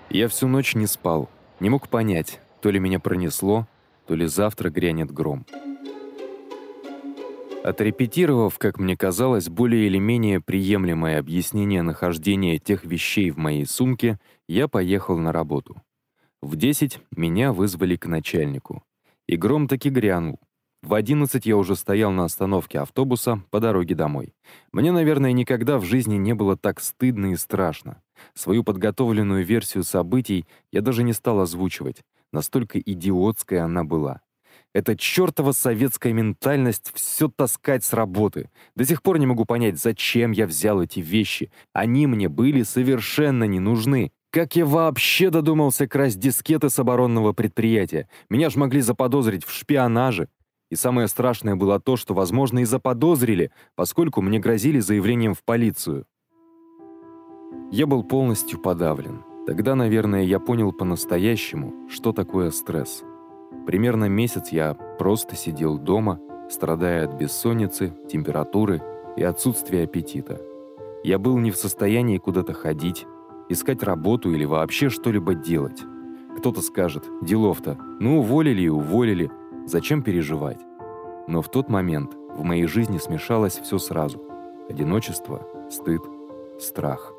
Я 0.09 0.27
всю 0.27 0.47
ночь 0.47 0.75
не 0.75 0.87
спал, 0.87 1.29
не 1.59 1.69
мог 1.69 1.89
понять, 1.89 2.39
то 2.61 2.69
ли 2.69 2.79
меня 2.79 2.99
пронесло, 2.99 3.67
то 4.07 4.15
ли 4.15 4.27
завтра 4.27 4.69
грянет 4.69 5.11
гром. 5.11 5.45
Отрепетировав, 7.63 8.59
как 8.59 8.77
мне 8.77 8.95
казалось, 8.95 9.49
более 9.49 9.87
или 9.87 9.97
менее 9.97 10.39
приемлемое 10.39 11.17
объяснение 11.17 11.81
нахождения 11.81 12.59
тех 12.59 12.85
вещей 12.85 13.31
в 13.31 13.37
моей 13.37 13.65
сумке, 13.65 14.19
я 14.47 14.67
поехал 14.67 15.17
на 15.17 15.31
работу. 15.31 15.81
В 16.43 16.55
10 16.57 16.99
меня 17.17 17.51
вызвали 17.51 17.95
к 17.95 18.05
начальнику. 18.05 18.83
И 19.25 19.35
гром 19.35 19.67
таки 19.67 19.89
грянул. 19.89 20.39
В 20.83 20.93
11 20.93 21.43
я 21.47 21.57
уже 21.57 21.75
стоял 21.75 22.11
на 22.11 22.25
остановке 22.25 22.77
автобуса 22.77 23.41
по 23.49 23.59
дороге 23.59 23.95
домой. 23.95 24.35
Мне, 24.71 24.91
наверное, 24.91 25.31
никогда 25.31 25.79
в 25.79 25.83
жизни 25.83 26.17
не 26.17 26.35
было 26.35 26.55
так 26.55 26.79
стыдно 26.79 27.31
и 27.31 27.35
страшно. 27.35 27.99
Свою 28.33 28.63
подготовленную 28.63 29.45
версию 29.45 29.83
событий 29.83 30.45
я 30.71 30.81
даже 30.81 31.03
не 31.03 31.13
стал 31.13 31.39
озвучивать. 31.39 32.03
Настолько 32.31 32.79
идиотская 32.79 33.63
она 33.63 33.83
была. 33.83 34.21
Эта 34.73 34.97
чертова 34.97 35.53
советская 35.53 36.11
ментальность 36.11 36.91
все 36.93 37.29
таскать 37.29 37.85
с 37.85 37.93
работы. 37.93 38.49
До 38.75 38.83
сих 38.83 39.01
пор 39.01 39.19
не 39.19 39.25
могу 39.25 39.45
понять, 39.45 39.79
зачем 39.79 40.31
я 40.31 40.47
взял 40.47 40.81
эти 40.81 40.99
вещи. 40.99 41.49
Они 41.71 42.07
мне 42.07 42.27
были 42.27 42.63
совершенно 42.63 43.45
не 43.45 43.59
нужны. 43.59 44.11
Как 44.31 44.57
я 44.57 44.65
вообще 44.65 45.29
додумался 45.29 45.87
красть 45.87 46.19
дискеты 46.19 46.69
с 46.69 46.77
оборонного 46.77 47.31
предприятия? 47.31 48.09
Меня 48.29 48.49
ж 48.49 48.57
могли 48.57 48.81
заподозрить 48.81 49.45
в 49.45 49.51
шпионаже. 49.53 50.27
И 50.69 50.75
самое 50.75 51.07
страшное 51.07 51.55
было 51.55 51.79
то, 51.79 51.95
что, 51.95 52.13
возможно, 52.13 52.59
и 52.59 52.65
заподозрили, 52.65 53.51
поскольку 53.75 54.21
мне 54.21 54.39
грозили 54.39 54.79
заявлением 54.79 55.35
в 55.35 55.43
полицию. 55.43 56.05
Я 57.75 57.87
был 57.87 58.03
полностью 58.03 58.57
подавлен. 58.57 59.25
Тогда, 59.45 59.75
наверное, 59.75 60.23
я 60.23 60.39
понял 60.39 60.71
по-настоящему, 60.71 61.73
что 61.89 62.13
такое 62.13 62.51
стресс. 62.51 63.03
Примерно 63.67 64.05
месяц 64.05 64.53
я 64.53 64.75
просто 64.97 65.35
сидел 65.35 65.77
дома, 65.77 66.21
страдая 66.49 67.03
от 67.03 67.15
бессонницы, 67.15 67.93
температуры 68.09 68.81
и 69.17 69.23
отсутствия 69.23 69.83
аппетита. 69.83 70.41
Я 71.03 71.19
был 71.19 71.37
не 71.37 71.51
в 71.51 71.57
состоянии 71.57 72.17
куда-то 72.17 72.53
ходить, 72.53 73.05
искать 73.49 73.83
работу 73.83 74.31
или 74.31 74.45
вообще 74.45 74.87
что-либо 74.87 75.35
делать. 75.35 75.83
Кто-то 76.37 76.61
скажет, 76.61 77.03
делов-то, 77.23 77.77
ну 77.99 78.19
уволили 78.19 78.61
и 78.61 78.69
уволили, 78.69 79.29
Зачем 79.65 80.01
переживать? 80.01 80.61
Но 81.27 81.41
в 81.41 81.49
тот 81.49 81.67
момент 81.67 82.15
в 82.37 82.43
моей 82.43 82.67
жизни 82.67 82.99
смешалось 82.99 83.59
все 83.59 83.79
сразу. 83.79 84.21
Одиночество, 84.69 85.45
стыд, 85.69 86.03
страх. 86.57 87.14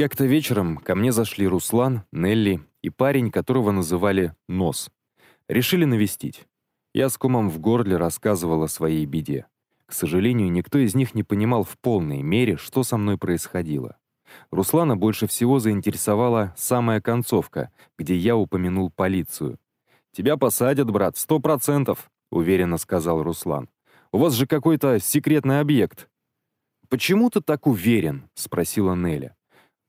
Как-то 0.00 0.24
вечером 0.24 0.78
ко 0.78 0.94
мне 0.94 1.12
зашли 1.12 1.46
Руслан, 1.46 2.04
Нелли 2.10 2.62
и 2.80 2.88
парень, 2.88 3.30
которого 3.30 3.70
называли 3.70 4.34
Нос. 4.48 4.90
Решили 5.46 5.84
навестить. 5.84 6.46
Я 6.94 7.10
с 7.10 7.18
комом 7.18 7.50
в 7.50 7.58
горле 7.58 7.98
рассказывал 7.98 8.62
о 8.62 8.68
своей 8.68 9.04
беде. 9.04 9.44
К 9.84 9.92
сожалению, 9.92 10.50
никто 10.50 10.78
из 10.78 10.94
них 10.94 11.14
не 11.14 11.22
понимал 11.22 11.64
в 11.64 11.76
полной 11.76 12.22
мере, 12.22 12.56
что 12.56 12.82
со 12.82 12.96
мной 12.96 13.18
происходило. 13.18 13.98
Руслана 14.50 14.96
больше 14.96 15.26
всего 15.26 15.58
заинтересовала 15.58 16.54
самая 16.56 17.02
концовка, 17.02 17.70
где 17.98 18.16
я 18.16 18.38
упомянул 18.38 18.90
полицию. 18.90 19.58
«Тебя 20.12 20.38
посадят, 20.38 20.90
брат, 20.90 21.18
сто 21.18 21.40
процентов»,— 21.40 22.10
уверенно 22.30 22.78
сказал 22.78 23.22
Руслан. 23.22 23.68
«У 24.12 24.16
вас 24.16 24.32
же 24.32 24.46
какой-то 24.46 24.98
секретный 24.98 25.60
объект». 25.60 26.08
«Почему 26.88 27.28
ты 27.28 27.42
так 27.42 27.66
уверен?»— 27.66 28.30
спросила 28.34 28.94
Неля. 28.94 29.36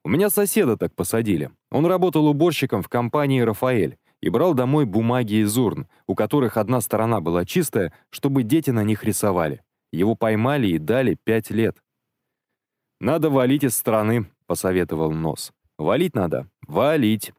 «У 0.04 0.10
меня 0.10 0.30
соседа 0.30 0.78
так 0.78 0.96
посадили. 0.96 1.52
Он 1.70 1.86
работал 1.86 2.26
уборщиком 2.28 2.82
в 2.82 2.90
компании 2.90 3.42
«Рафаэль» 3.42 3.98
и 4.22 4.30
брал 4.30 4.54
домой 4.54 4.86
бумаги 4.86 5.42
из 5.42 5.58
урн, 5.58 5.88
у 6.08 6.16
которых 6.16 6.58
одна 6.58 6.82
сторона 6.82 7.22
была 7.22 7.46
чистая, 7.46 7.94
чтобы 8.10 8.44
дети 8.44 8.70
на 8.72 8.84
них 8.84 9.04
рисовали. 9.04 9.62
Его 9.92 10.16
поймали 10.16 10.68
и 10.68 10.78
дали 10.78 11.18
пять 11.24 11.50
лет». 11.52 11.78
«Надо 13.00 13.30
валить 13.30 13.64
из 13.64 13.76
страны»,— 13.76 14.28
посоветовал 14.48 15.12
Нос. 15.12 15.52
«Валить 15.78 16.16
надо. 16.16 16.48
Валить». 16.68 17.34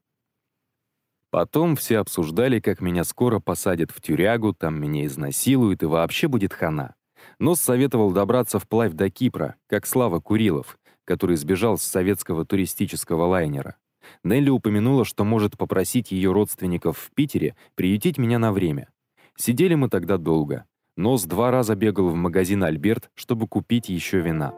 Потом 1.30 1.76
все 1.76 1.98
обсуждали, 1.98 2.60
как 2.60 2.82
меня 2.82 3.04
скоро 3.04 3.38
посадят 3.40 3.90
в 3.90 4.02
тюрягу, 4.02 4.52
там 4.52 4.78
меня 4.78 5.06
изнасилуют 5.06 5.82
и 5.82 5.86
вообще 5.86 6.28
будет 6.28 6.52
хана. 6.52 6.94
Нос 7.38 7.60
советовал 7.60 8.12
добраться 8.12 8.58
вплавь 8.58 8.92
до 8.92 9.08
Кипра, 9.08 9.56
как 9.66 9.86
Слава 9.86 10.20
Курилов, 10.20 10.78
который 11.04 11.36
сбежал 11.36 11.78
с 11.78 11.82
советского 11.82 12.44
туристического 12.44 13.24
лайнера. 13.26 13.76
Нелли 14.24 14.50
упомянула, 14.50 15.04
что 15.04 15.24
может 15.24 15.56
попросить 15.56 16.12
ее 16.12 16.32
родственников 16.32 16.98
в 16.98 17.10
Питере 17.14 17.56
приютить 17.74 18.18
меня 18.18 18.38
на 18.38 18.52
время. 18.52 18.88
Сидели 19.36 19.74
мы 19.74 19.88
тогда 19.88 20.18
долго. 20.18 20.64
Нос 20.96 21.24
два 21.24 21.50
раза 21.50 21.74
бегал 21.74 22.08
в 22.08 22.14
магазин 22.14 22.64
«Альберт», 22.64 23.10
чтобы 23.14 23.48
купить 23.48 23.88
еще 23.88 24.20
вина. 24.20 24.54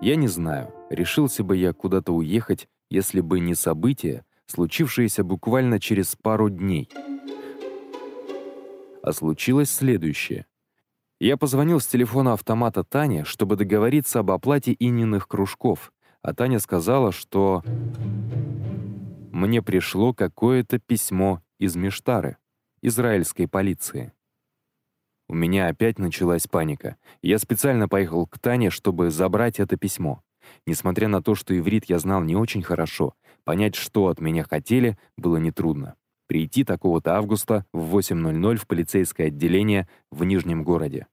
Я 0.00 0.16
не 0.16 0.26
знаю, 0.26 0.74
решился 0.90 1.44
бы 1.44 1.56
я 1.56 1.72
куда-то 1.72 2.12
уехать 2.12 2.66
если 2.92 3.22
бы 3.22 3.40
не 3.40 3.54
событие, 3.54 4.22
случившееся 4.44 5.24
буквально 5.24 5.80
через 5.80 6.14
пару 6.14 6.50
дней. 6.50 6.90
А 9.02 9.12
случилось 9.12 9.70
следующее. 9.70 10.44
Я 11.22 11.36
позвонил 11.36 11.78
с 11.78 11.86
телефона 11.86 12.32
автомата 12.32 12.82
Тане, 12.82 13.22
чтобы 13.22 13.54
договориться 13.54 14.18
об 14.18 14.32
оплате 14.32 14.74
Ининых 14.76 15.28
кружков, 15.28 15.92
а 16.20 16.34
Таня 16.34 16.58
сказала, 16.58 17.12
что 17.12 17.62
мне 19.30 19.62
пришло 19.62 20.14
какое-то 20.14 20.80
письмо 20.80 21.40
из 21.60 21.76
Миштары, 21.76 22.38
израильской 22.80 23.46
полиции. 23.46 24.12
У 25.28 25.34
меня 25.34 25.68
опять 25.68 26.00
началась 26.00 26.48
паника. 26.48 26.96
Я 27.22 27.38
специально 27.38 27.88
поехал 27.88 28.26
к 28.26 28.40
Тане, 28.40 28.70
чтобы 28.70 29.12
забрать 29.12 29.60
это 29.60 29.76
письмо. 29.76 30.24
Несмотря 30.66 31.06
на 31.06 31.22
то, 31.22 31.36
что 31.36 31.56
иврит 31.56 31.84
я 31.84 32.00
знал 32.00 32.24
не 32.24 32.34
очень 32.34 32.64
хорошо, 32.64 33.14
понять, 33.44 33.76
что 33.76 34.08
от 34.08 34.20
меня 34.20 34.42
хотели, 34.42 34.98
было 35.16 35.36
нетрудно. 35.36 35.94
Прийти 36.32 36.64
такого-то 36.64 37.16
августа 37.16 37.66
в 37.74 37.94
8.00 37.94 38.56
в 38.56 38.66
полицейское 38.66 39.26
отделение 39.26 39.86
в 40.10 40.24
Нижнем 40.24 40.64
городе. 40.64 41.06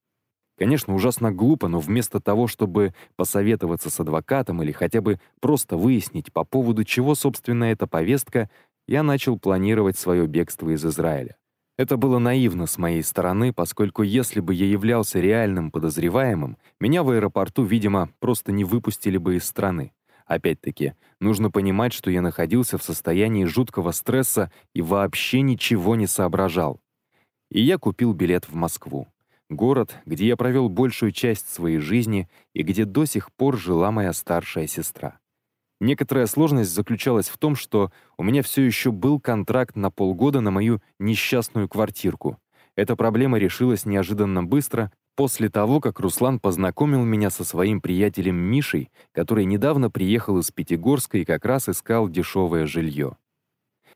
Конечно, 0.58 0.96
ужасно 0.96 1.34
глупо, 1.34 1.68
но 1.68 1.82
вместо 1.82 2.22
того, 2.22 2.48
чтобы 2.48 2.94
посоветоваться 3.18 3.90
с 3.90 4.00
адвокатом 4.00 4.64
или 4.64 4.72
хотя 4.72 5.02
бы 5.02 5.20
просто 5.42 5.76
выяснить, 5.76 6.32
по 6.32 6.46
поводу 6.46 6.86
чего, 6.86 7.16
собственно, 7.16 7.66
эта 7.66 7.86
повестка, 7.86 8.50
я 8.88 9.04
начал 9.04 9.38
планировать 9.38 9.98
свое 9.98 10.26
бегство 10.26 10.70
из 10.70 10.86
Израиля. 10.86 11.36
Это 11.78 11.98
было 11.98 12.20
наивно 12.20 12.66
с 12.66 12.78
моей 12.78 13.04
стороны, 13.04 13.52
поскольку 13.52 14.04
если 14.04 14.40
бы 14.40 14.54
я 14.54 14.68
являлся 14.68 15.20
реальным 15.20 15.70
подозреваемым, 15.70 16.56
меня 16.80 17.04
в 17.04 17.10
аэропорту, 17.10 17.64
видимо, 17.64 18.10
просто 18.20 18.54
не 18.54 18.64
выпустили 18.64 19.18
бы 19.18 19.36
из 19.36 19.44
страны. 19.44 19.92
Опять-таки, 20.30 20.94
нужно 21.20 21.50
понимать, 21.50 21.92
что 21.92 22.12
я 22.12 22.22
находился 22.22 22.78
в 22.78 22.84
состоянии 22.84 23.46
жуткого 23.46 23.90
стресса 23.90 24.52
и 24.76 24.82
вообще 24.84 25.42
ничего 25.42 25.96
не 25.96 26.06
соображал. 26.06 26.80
И 27.50 27.62
я 27.62 27.80
купил 27.80 28.14
билет 28.14 28.48
в 28.48 28.54
Москву. 28.54 29.08
Город, 29.50 29.98
где 30.06 30.28
я 30.28 30.38
провел 30.38 30.70
большую 30.70 31.14
часть 31.14 31.52
своей 31.52 31.80
жизни 31.80 32.30
и 32.54 32.62
где 32.62 32.86
до 32.86 33.06
сих 33.06 33.34
пор 33.34 33.58
жила 33.58 33.90
моя 33.90 34.14
старшая 34.14 34.68
сестра. 34.68 35.18
Некоторая 35.82 36.28
сложность 36.28 36.76
заключалась 36.76 37.28
в 37.28 37.40
том, 37.40 37.56
что 37.56 37.92
у 38.16 38.24
меня 38.24 38.44
все 38.44 38.62
еще 38.62 38.92
был 38.92 39.20
контракт 39.20 39.76
на 39.76 39.90
полгода 39.90 40.42
на 40.42 40.52
мою 40.52 40.80
несчастную 41.00 41.68
квартирку. 41.68 42.38
Эта 42.76 42.96
проблема 42.96 43.40
решилась 43.40 43.84
неожиданно 43.84 44.44
быстро, 44.44 44.92
после 45.16 45.50
того, 45.50 45.80
как 45.80 46.00
Руслан 46.00 46.40
познакомил 46.40 47.04
меня 47.04 47.30
со 47.30 47.44
своим 47.44 47.82
приятелем 47.82 48.36
Мишей, 48.36 48.90
который 49.12 49.46
недавно 49.46 49.90
приехал 49.90 50.38
из 50.40 50.52
Пятигорска 50.52 51.18
и 51.18 51.26
как 51.26 51.46
раз 51.46 51.70
искал 51.70 52.10
дешевое 52.10 52.66
жилье. 52.66 53.18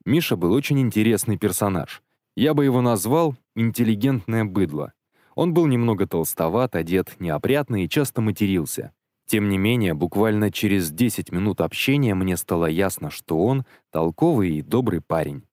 Миша 0.05 0.36
был 0.36 0.51
очень 0.51 0.79
интересный 0.79 1.38
персонаж. 1.38 2.01
Я 2.36 2.53
бы 2.53 2.65
его 2.65 2.82
назвал 2.82 3.36
«интеллигентное 3.55 4.43
быдло». 4.43 4.93
Он 5.36 5.53
был 5.53 5.65
немного 5.65 6.08
толстоват, 6.08 6.75
одет 6.75 7.15
неопрятно 7.20 7.84
и 7.84 7.89
часто 7.89 8.22
матерился. 8.22 8.91
Тем 9.25 9.50
не 9.50 9.58
менее, 9.58 9.93
буквально 9.93 10.51
через 10.51 10.91
10 10.91 11.32
минут 11.32 11.62
общения 11.62 12.13
мне 12.13 12.38
стало 12.38 12.65
ясно, 12.65 13.10
что 13.10 13.43
он 13.43 13.65
толковый 13.91 14.58
и 14.58 14.62
добрый 14.62 15.01
парень. 15.01 15.43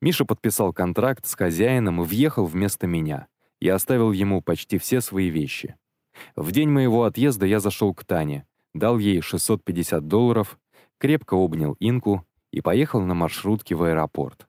Миша 0.00 0.24
подписал 0.24 0.72
контракт 0.72 1.26
с 1.26 1.34
хозяином 1.34 2.00
и 2.00 2.04
въехал 2.04 2.46
вместо 2.46 2.86
меня. 2.86 3.26
Я 3.60 3.74
оставил 3.74 4.12
ему 4.12 4.40
почти 4.40 4.78
все 4.78 5.00
свои 5.00 5.28
вещи. 5.28 5.76
В 6.36 6.50
день 6.52 6.70
моего 6.70 7.04
отъезда 7.04 7.46
я 7.46 7.60
зашел 7.60 7.94
к 7.94 8.04
Тане, 8.04 8.46
дал 8.74 8.98
ей 8.98 9.20
650 9.20 10.06
долларов, 10.06 10.58
крепко 10.98 11.34
обнял 11.34 11.76
Инку 11.78 12.24
и 12.52 12.60
поехал 12.60 13.00
на 13.02 13.14
маршрутке 13.14 13.74
в 13.74 13.82
аэропорт. 13.82 14.46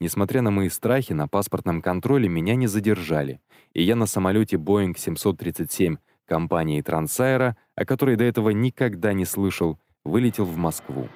Несмотря 0.00 0.42
на 0.42 0.50
мои 0.50 0.68
страхи, 0.68 1.12
на 1.12 1.28
паспортном 1.28 1.82
контроле 1.82 2.28
меня 2.28 2.54
не 2.54 2.66
задержали, 2.66 3.40
и 3.72 3.82
я 3.82 3.94
на 3.94 4.06
самолете 4.06 4.56
Boeing 4.56 4.96
737 4.96 5.96
компании 6.26 6.80
Трансайра, 6.80 7.56
о 7.74 7.84
которой 7.84 8.16
до 8.16 8.24
этого 8.24 8.50
никогда 8.50 9.12
не 9.12 9.24
слышал, 9.24 9.78
вылетел 10.04 10.44
в 10.44 10.56
Москву. 10.56 11.08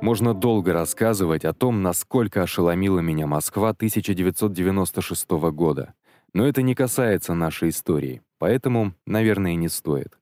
Можно 0.00 0.32
долго 0.32 0.72
рассказывать 0.72 1.44
о 1.44 1.52
том, 1.52 1.82
насколько 1.82 2.42
ошеломила 2.42 3.00
меня 3.00 3.26
Москва 3.26 3.70
1996 3.70 5.30
года, 5.50 5.94
но 6.32 6.46
это 6.46 6.62
не 6.62 6.76
касается 6.76 7.34
нашей 7.34 7.70
истории, 7.70 8.22
поэтому, 8.38 8.94
наверное, 9.06 9.56
не 9.56 9.68
стоит. 9.68 10.16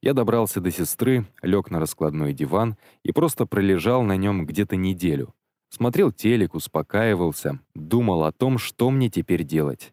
Я 0.00 0.14
добрался 0.14 0.60
до 0.62 0.70
сестры, 0.70 1.26
лег 1.42 1.70
на 1.70 1.78
раскладной 1.78 2.32
диван 2.32 2.76
и 3.02 3.12
просто 3.12 3.44
пролежал 3.44 4.02
на 4.02 4.16
нем 4.16 4.46
где-то 4.46 4.76
неделю. 4.76 5.34
Смотрел 5.68 6.10
телек, 6.10 6.54
успокаивался, 6.54 7.60
думал 7.74 8.24
о 8.24 8.32
том, 8.32 8.56
что 8.56 8.90
мне 8.90 9.10
теперь 9.10 9.44
делать. 9.44 9.92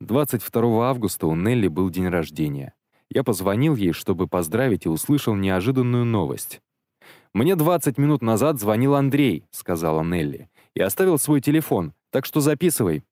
22 0.00 0.90
августа 0.90 1.28
у 1.28 1.36
Нелли 1.36 1.68
был 1.68 1.90
день 1.90 2.08
рождения. 2.08 2.74
Я 3.08 3.22
позвонил 3.22 3.76
ей, 3.76 3.92
чтобы 3.92 4.26
поздравить, 4.26 4.86
и 4.86 4.88
услышал 4.88 5.36
неожиданную 5.36 6.04
новость. 6.04 6.60
«Мне 7.34 7.56
20 7.56 7.98
минут 7.98 8.22
назад 8.22 8.60
звонил 8.60 8.94
Андрей»,— 8.94 9.44
сказала 9.50 10.04
Нелли, 10.04 10.48
«и 10.74 10.80
оставил 10.80 11.18
свой 11.18 11.40
телефон, 11.40 11.92
так 12.10 12.26
что 12.26 12.40
записывай». 12.40 13.04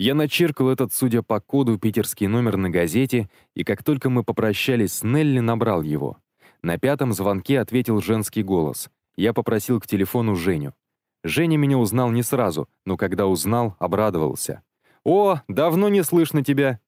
Я 0.00 0.14
начеркал 0.14 0.68
этот, 0.68 0.92
судя 0.92 1.22
по 1.22 1.40
коду, 1.40 1.78
питерский 1.78 2.26
номер 2.26 2.56
на 2.56 2.70
газете, 2.70 3.30
и 3.54 3.62
как 3.62 3.84
только 3.84 4.10
мы 4.10 4.24
попрощались 4.24 4.94
с 4.94 5.02
Нелли, 5.04 5.38
набрал 5.38 5.82
его. 5.82 6.18
На 6.62 6.76
пятом 6.76 7.12
звонке 7.12 7.60
ответил 7.60 8.00
женский 8.00 8.42
голос. 8.42 8.90
Я 9.14 9.32
попросил 9.32 9.80
к 9.80 9.86
телефону 9.86 10.34
Женю. 10.34 10.74
Женя 11.22 11.56
меня 11.56 11.78
узнал 11.78 12.10
не 12.10 12.22
сразу, 12.22 12.68
но 12.84 12.96
когда 12.96 13.26
узнал, 13.26 13.76
обрадовался. 13.78 14.62
«О, 15.04 15.40
давно 15.48 15.88
не 15.88 16.02
слышно 16.02 16.42
тебя!» 16.42 16.80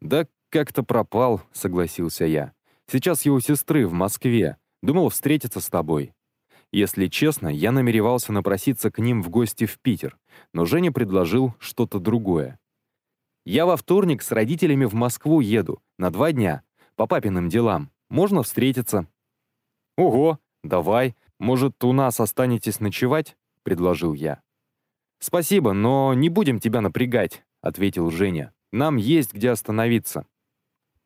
«Да 0.00 0.26
как-то 0.50 0.82
пропал»,— 0.82 1.40
согласился 1.52 2.24
я. 2.24 2.52
«Сейчас 2.90 3.24
у 3.26 3.40
сестры 3.40 3.86
в 3.86 3.92
Москве. 3.92 4.56
Думал 4.82 5.08
встретиться 5.08 5.60
с 5.60 5.68
тобой». 5.68 6.12
Если 6.70 7.06
честно, 7.06 7.48
я 7.48 7.72
намеревался 7.72 8.30
напроситься 8.32 8.90
к 8.90 8.98
ним 8.98 9.22
в 9.22 9.30
гости 9.30 9.64
в 9.64 9.78
Питер, 9.78 10.18
но 10.52 10.66
Женя 10.66 10.92
предложил 10.92 11.54
что-то 11.58 11.98
другое. 11.98 12.58
«Я 13.46 13.64
во 13.64 13.78
вторник 13.78 14.22
с 14.22 14.30
родителями 14.32 14.84
в 14.84 14.92
Москву 14.92 15.40
еду, 15.40 15.80
на 15.98 16.10
два 16.10 16.32
дня, 16.32 16.62
по 16.94 17.06
папиным 17.06 17.48
делам. 17.48 17.90
Можно 18.10 18.42
встретиться?» 18.42 19.08
«Ого, 19.96 20.38
давай. 20.62 21.16
Может, 21.38 21.82
у 21.84 21.92
нас 21.92 22.20
останетесь 22.20 22.80
ночевать?»— 22.80 23.36
предложил 23.62 24.12
я. 24.12 24.42
«Спасибо, 25.20 25.72
но 25.72 26.14
не 26.14 26.28
будем 26.28 26.60
тебя 26.60 26.80
напрягать»,— 26.80 27.44
ответил 27.62 28.10
Женя. 28.10 28.52
«Нам 28.72 28.96
есть 28.96 29.32
где 29.32 29.50
остановиться». 29.50 30.26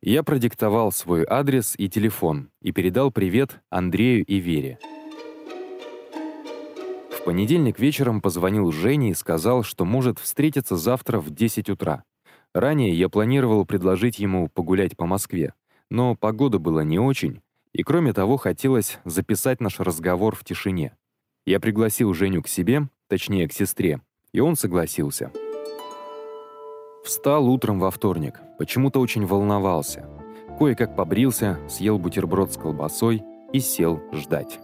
Я 0.04 0.24
продиктовал 0.24 0.90
свой 0.90 1.24
адрес 1.28 1.74
и 1.78 1.88
телефон 1.88 2.50
и 2.60 2.72
передал 2.72 3.12
привет 3.12 3.60
Андрею 3.70 4.24
и 4.24 4.40
Вере. 4.40 4.80
В 7.12 7.24
понедельник 7.24 7.78
вечером 7.78 8.20
позвонил 8.20 8.72
Жене 8.72 9.10
и 9.10 9.14
сказал, 9.14 9.62
что 9.62 9.84
может 9.84 10.18
встретиться 10.18 10.76
завтра 10.76 11.20
в 11.20 11.30
10 11.30 11.70
утра. 11.70 12.02
Ранее 12.52 12.92
я 12.92 13.08
планировал 13.08 13.64
предложить 13.64 14.18
ему 14.18 14.48
погулять 14.48 14.96
по 14.96 15.06
Москве, 15.06 15.54
но 15.88 16.16
погода 16.16 16.58
была 16.58 16.82
не 16.82 16.98
очень, 16.98 17.40
и 17.72 17.84
кроме 17.84 18.12
того 18.12 18.38
хотелось 18.38 18.98
записать 19.04 19.60
наш 19.60 19.78
разговор 19.78 20.34
в 20.34 20.42
тишине. 20.42 20.96
Я 21.46 21.60
пригласил 21.60 22.12
Женю 22.12 22.42
к 22.42 22.48
себе, 22.48 22.88
точнее, 23.06 23.46
к 23.48 23.52
сестре, 23.52 24.00
и 24.32 24.40
он 24.40 24.56
согласился. 24.56 25.30
Встал 27.04 27.48
утром 27.48 27.80
во 27.80 27.90
вторник, 27.90 28.40
почему-то 28.58 29.00
очень 29.00 29.26
волновался. 29.26 30.06
Кое-как 30.58 30.94
побрился, 30.94 31.58
съел 31.68 31.98
бутерброд 31.98 32.52
с 32.52 32.56
колбасой 32.56 33.24
и 33.52 33.58
сел 33.58 34.00
ждать. 34.12 34.60